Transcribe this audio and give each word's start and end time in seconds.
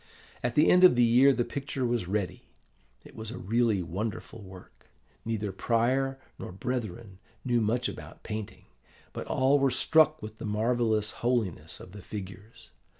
At 0.41 0.55
the 0.55 0.67
end 0.71 0.83
of 0.83 0.95
the 0.95 1.03
year 1.03 1.31
the 1.31 1.45
picture 1.45 1.85
was 1.85 2.07
ready. 2.07 2.41
It 3.05 3.15
was 3.15 3.29
a 3.29 3.37
really 3.37 3.83
wonderful 3.83 4.41
work. 4.41 4.87
Neither 5.25 5.51
prior 5.51 6.17
nor 6.39 6.51
brethren 6.51 7.19
knew 7.45 7.61
much 7.61 7.87
about 7.87 8.23
painting; 8.23 8.65
but 9.13 9.27
all 9.27 9.59
were 9.59 9.69
struck 9.69 10.19
with 10.19 10.39
the 10.39 10.43
marvellous 10.45 11.11
holiness 11.11 11.79
of 11.79 11.91
the 11.91 12.01
figures. 12.01 12.71